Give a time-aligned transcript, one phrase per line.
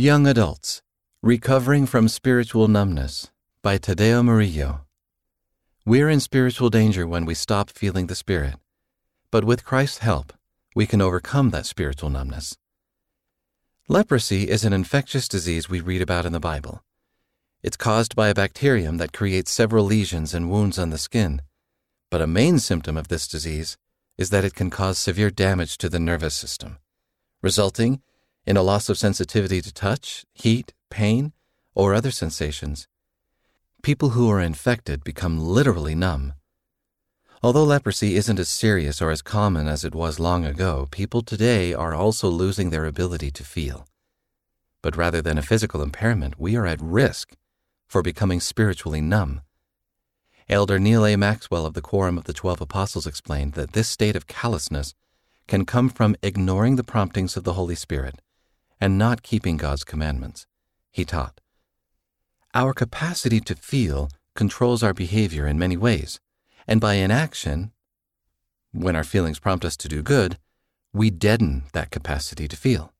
[0.00, 0.80] Young Adults
[1.22, 4.82] Recovering from Spiritual Numbness by Tadeo Murillo.
[5.84, 8.54] We're in spiritual danger when we stop feeling the Spirit,
[9.32, 10.32] but with Christ's help,
[10.76, 12.56] we can overcome that spiritual numbness.
[13.88, 16.84] Leprosy is an infectious disease we read about in the Bible.
[17.64, 21.42] It's caused by a bacterium that creates several lesions and wounds on the skin,
[22.08, 23.76] but a main symptom of this disease
[24.16, 26.78] is that it can cause severe damage to the nervous system,
[27.42, 28.00] resulting
[28.48, 31.34] in a loss of sensitivity to touch, heat, pain,
[31.74, 32.88] or other sensations.
[33.82, 36.32] People who are infected become literally numb.
[37.42, 41.74] Although leprosy isn't as serious or as common as it was long ago, people today
[41.74, 43.86] are also losing their ability to feel.
[44.80, 47.36] But rather than a physical impairment, we are at risk
[47.86, 49.42] for becoming spiritually numb.
[50.48, 51.16] Elder Neal A.
[51.16, 54.94] Maxwell of the Quorum of the Twelve Apostles explained that this state of callousness
[55.46, 58.22] can come from ignoring the promptings of the Holy Spirit
[58.80, 60.46] and not keeping God's commandments.
[60.90, 61.40] He taught.
[62.54, 66.20] Our capacity to feel controls our behavior in many ways,
[66.66, 67.72] and by inaction,
[68.72, 70.38] when our feelings prompt us to do good,
[70.92, 72.92] we deaden that capacity to feel.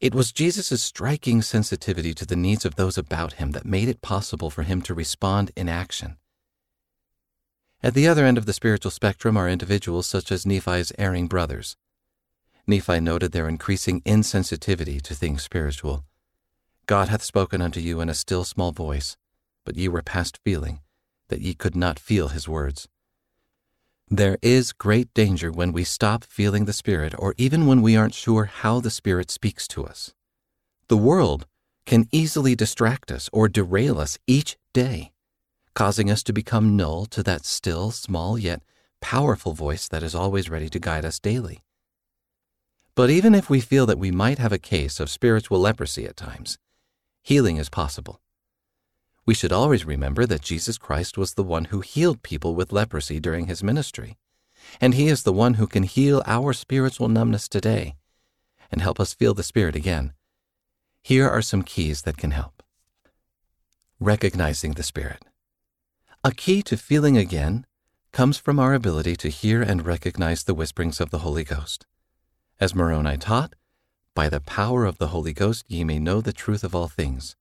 [0.00, 4.02] It was Jesus' striking sensitivity to the needs of those about him that made it
[4.02, 6.18] possible for him to respond in action.
[7.82, 11.76] At the other end of the spiritual spectrum are individuals such as Nephi's erring brothers.
[12.66, 16.04] Nephi noted their increasing insensitivity to things spiritual.
[16.86, 19.16] God hath spoken unto you in a still small voice,
[19.64, 20.80] but ye were past feeling,
[21.28, 22.88] that ye could not feel his words.
[24.08, 28.14] There is great danger when we stop feeling the Spirit, or even when we aren't
[28.14, 30.14] sure how the Spirit speaks to us.
[30.88, 31.46] The world
[31.86, 35.12] can easily distract us or derail us each day,
[35.74, 38.62] causing us to become null to that still, small, yet
[39.00, 41.62] powerful voice that is always ready to guide us daily.
[42.96, 46.16] But even if we feel that we might have a case of spiritual leprosy at
[46.16, 46.56] times,
[47.22, 48.22] healing is possible.
[49.26, 53.20] We should always remember that Jesus Christ was the one who healed people with leprosy
[53.20, 54.16] during his ministry,
[54.80, 57.96] and he is the one who can heal our spiritual numbness today
[58.72, 60.14] and help us feel the Spirit again.
[61.02, 62.62] Here are some keys that can help.
[64.00, 65.22] Recognizing the Spirit.
[66.24, 67.66] A key to feeling again
[68.10, 71.84] comes from our ability to hear and recognize the whisperings of the Holy Ghost.
[72.58, 73.54] As Moroni taught,
[74.14, 77.36] by the power of the Holy Ghost ye may know the truth of all things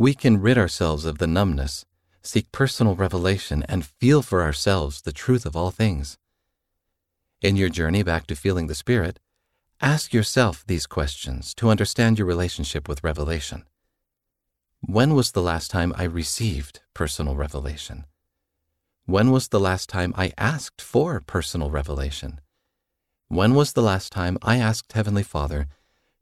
[0.00, 1.84] we can rid ourselves of the numbness,
[2.22, 6.16] seek personal revelation, and feel for ourselves the truth of all things.
[7.42, 9.20] In your journey back to feeling the Spirit,
[9.82, 13.64] ask yourself these questions to understand your relationship with revelation.
[14.80, 18.06] When was the last time I received personal revelation?
[19.04, 22.40] When was the last time I asked for personal revelation?
[23.32, 25.68] When was the last time I asked Heavenly Father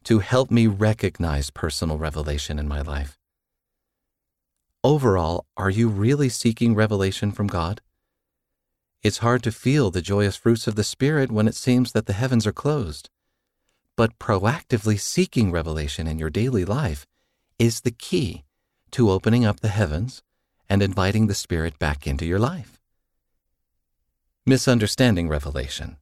[0.05, 3.19] to help me recognize personal revelation in my life?
[4.85, 7.81] Overall, are you really seeking revelation from God?
[9.03, 12.13] It's hard to feel the joyous fruits of the Spirit when it seems that the
[12.13, 13.09] heavens are closed.
[13.97, 17.07] But proactively seeking revelation in your daily life
[17.59, 18.45] is the key
[18.91, 20.23] to opening up the heavens
[20.69, 22.79] and inviting the Spirit back into your life.
[24.45, 25.97] Misunderstanding revelation.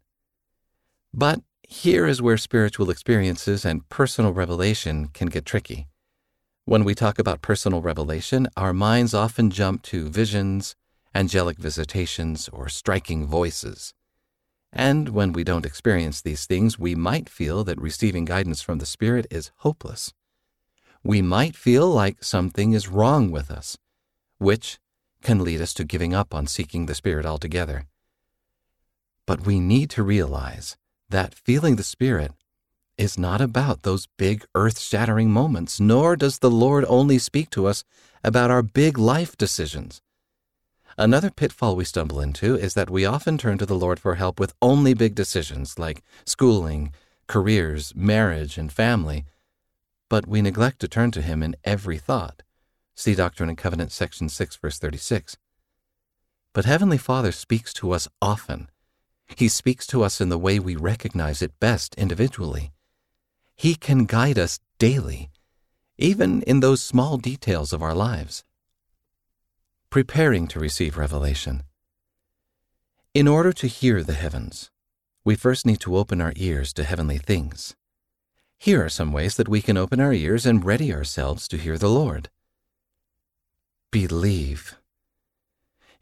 [1.18, 5.88] But here is where spiritual experiences and personal revelation can get tricky.
[6.66, 10.76] When we talk about personal revelation, our minds often jump to visions,
[11.14, 13.94] angelic visitations, or striking voices.
[14.70, 18.84] And when we don't experience these things, we might feel that receiving guidance from the
[18.84, 20.12] Spirit is hopeless.
[21.02, 23.78] We might feel like something is wrong with us,
[24.36, 24.78] which
[25.22, 27.86] can lead us to giving up on seeking the Spirit altogether.
[29.24, 30.76] But we need to realize
[31.08, 32.32] that feeling the Spirit
[32.98, 37.66] is not about those big earth shattering moments, nor does the Lord only speak to
[37.66, 37.84] us
[38.24, 40.00] about our big life decisions.
[40.98, 44.40] Another pitfall we stumble into is that we often turn to the Lord for help
[44.40, 46.92] with only big decisions like schooling,
[47.26, 49.26] careers, marriage, and family,
[50.08, 52.42] but we neglect to turn to Him in every thought.
[52.94, 55.36] See Doctrine and Covenants, section 6, verse 36.
[56.54, 58.70] But Heavenly Father speaks to us often.
[59.34, 62.72] He speaks to us in the way we recognize it best individually.
[63.54, 65.30] He can guide us daily,
[65.98, 68.44] even in those small details of our lives.
[69.90, 71.62] Preparing to receive revelation.
[73.14, 74.70] In order to hear the heavens,
[75.24, 77.74] we first need to open our ears to heavenly things.
[78.58, 81.78] Here are some ways that we can open our ears and ready ourselves to hear
[81.78, 82.30] the Lord.
[83.90, 84.76] Believe.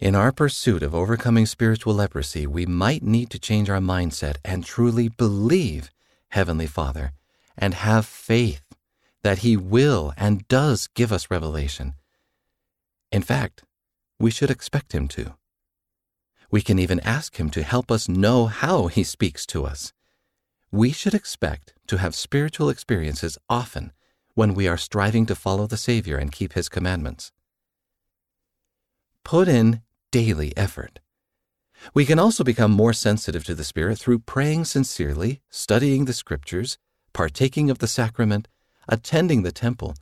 [0.01, 4.65] In our pursuit of overcoming spiritual leprosy, we might need to change our mindset and
[4.65, 5.91] truly believe
[6.31, 7.13] Heavenly Father
[7.57, 8.63] and have faith
[9.23, 11.95] that He will and does give us revelation.
[13.13, 13.63] In fact,
[14.19, 15.37] we should expect Him to.
[16.51, 19.93] We can even ask Him to help us know how He speaks to us.
[20.73, 23.93] We should expect to have spiritual experiences often
[24.35, 27.31] when we are striving to follow the Savior and keep His commandments.
[29.23, 29.81] Put in
[30.15, 31.01] daily effort.
[31.93, 36.79] We can also become more sensitive to the Spirit through praying sincerely, studying the Scriptures,
[37.13, 38.47] partaking of the sacrament,
[38.87, 39.97] attending the temple,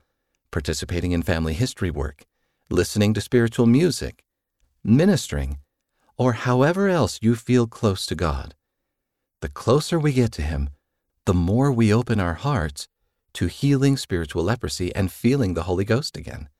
[0.50, 2.26] participating in family history work,
[2.69, 4.23] listening to spiritual music,
[4.85, 5.61] ministering,
[6.19, 8.55] or however else you feel close to God.
[9.41, 10.69] The closer we get to Him,
[11.25, 12.87] the more we open our hearts
[13.32, 16.50] to healing spiritual leprosy and feeling the Holy Ghost again.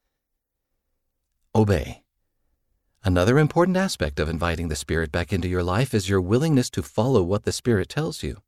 [1.55, 2.02] Obey.
[3.04, 6.84] Another important aspect of inviting the Spirit back into your life is your willingness to
[6.84, 8.43] follow what the Spirit tells you.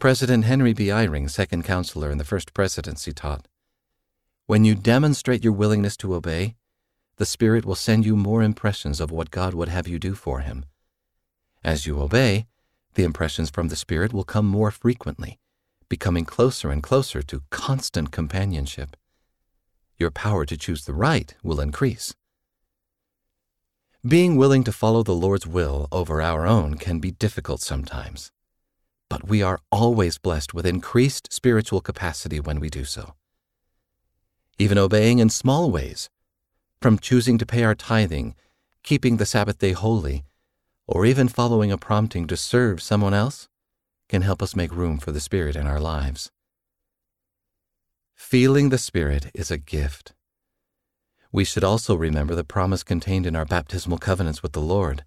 [0.00, 0.86] President Henry B.
[0.88, 3.46] Eyring, second counselor in the first presidency, taught
[4.46, 6.56] When you demonstrate your willingness to obey,
[7.16, 10.40] the Spirit will send you more impressions of what God would have you do for
[10.40, 10.64] Him.
[11.62, 12.46] As you obey,
[12.94, 15.38] the impressions from the Spirit will come more frequently,
[15.88, 18.96] becoming closer and closer to constant companionship.
[19.96, 22.16] Your power to choose the right will increase.
[24.06, 28.30] Being willing to follow the Lord's will over our own can be difficult sometimes
[29.14, 33.14] but we are always blessed with increased spiritual capacity when we do so.
[34.58, 36.10] Even obeying in small ways,
[36.80, 38.34] from choosing to pay our tithing,
[38.82, 40.24] keeping the Sabbath day holy,
[40.88, 43.48] or even following a prompting to serve someone else,
[44.08, 46.32] can help us make room for the Spirit in our lives.
[48.14, 50.12] Feeling the Spirit is a gift.
[51.34, 55.04] We should also remember the promise contained in our baptismal covenants with the Lord.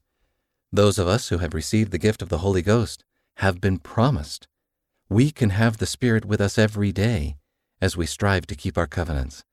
[0.74, 3.06] Those of us who have received the gift of the Holy Ghost
[3.38, 4.50] have been promised.
[5.08, 7.38] We can have the Spirit with us every day
[7.80, 9.46] as we strive to keep our covenants.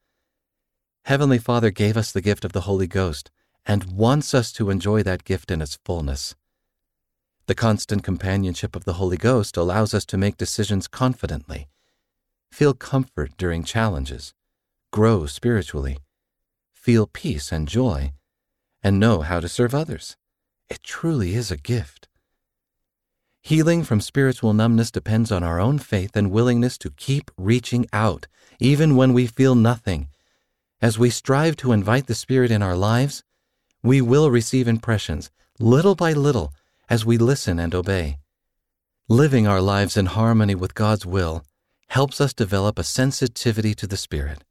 [1.04, 3.30] Heavenly Father gave us the gift of the Holy Ghost
[3.64, 6.34] and wants us to enjoy that gift in its fullness.
[7.46, 11.68] The constant companionship of the Holy Ghost allows us to make decisions confidently,
[12.50, 14.34] feel comfort during challenges,
[14.90, 15.98] grow spiritually,
[16.84, 18.12] feel peace and joy,
[18.82, 20.18] and know how to serve others.
[20.68, 22.08] It truly is a gift.
[23.40, 28.26] Healing from spiritual numbness depends on our own faith and willingness to keep reaching out,
[28.60, 30.08] even when we feel nothing.
[30.82, 33.24] As we strive to invite the Spirit in our lives,
[33.82, 36.52] we will receive impressions, little by little,
[36.90, 38.18] as we listen and obey.
[39.08, 41.44] Living our lives in harmony with God's will
[41.88, 44.44] helps us develop a sensitivity to the Spirit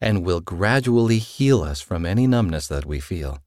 [0.00, 3.42] and will gradually heal us from any numbness that we feel.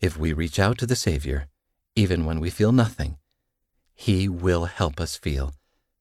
[0.00, 1.46] If we reach out to the Savior,
[1.94, 3.18] even when we feel nothing,
[3.94, 5.54] he will help us feel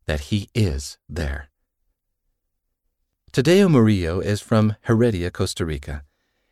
[0.06, 1.50] that He is there.
[3.32, 6.04] Tadeo Murillo is from Heredia, Costa Rica.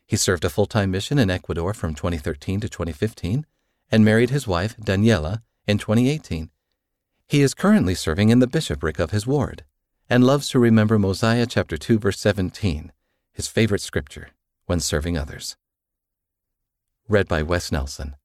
[0.06, 3.46] He served a full time mission in Ecuador from 2013 to 2015
[3.90, 6.50] and married his wife, Daniela, in 2018.
[7.28, 9.64] He is currently serving in the bishopric of his ward
[10.08, 12.92] and loves to remember Mosiah chapter 2 verse 17,
[13.32, 14.30] his favorite scripture,
[14.66, 15.56] when serving others.
[17.08, 18.16] Read by Wes Nelson.